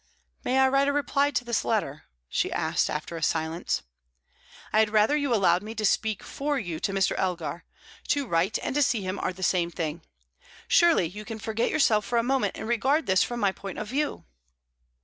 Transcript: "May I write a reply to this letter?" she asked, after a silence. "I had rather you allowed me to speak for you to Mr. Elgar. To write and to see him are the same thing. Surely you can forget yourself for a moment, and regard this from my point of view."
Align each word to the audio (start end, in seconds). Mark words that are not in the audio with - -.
"May 0.43 0.57
I 0.57 0.67
write 0.67 0.87
a 0.87 0.93
reply 0.93 1.29
to 1.29 1.45
this 1.45 1.63
letter?" 1.63 2.05
she 2.27 2.51
asked, 2.51 2.89
after 2.89 3.17
a 3.17 3.21
silence. 3.21 3.83
"I 4.73 4.79
had 4.79 4.89
rather 4.89 5.15
you 5.15 5.31
allowed 5.31 5.61
me 5.61 5.75
to 5.75 5.85
speak 5.85 6.23
for 6.23 6.57
you 6.57 6.79
to 6.79 6.91
Mr. 6.91 7.13
Elgar. 7.19 7.65
To 8.07 8.25
write 8.25 8.57
and 8.63 8.73
to 8.73 8.81
see 8.81 9.03
him 9.03 9.19
are 9.19 9.31
the 9.31 9.43
same 9.43 9.69
thing. 9.69 10.01
Surely 10.67 11.05
you 11.07 11.23
can 11.23 11.37
forget 11.37 11.69
yourself 11.69 12.03
for 12.03 12.17
a 12.17 12.23
moment, 12.23 12.57
and 12.57 12.67
regard 12.67 13.05
this 13.05 13.21
from 13.21 13.39
my 13.41 13.51
point 13.51 13.77
of 13.77 13.87
view." 13.89 14.25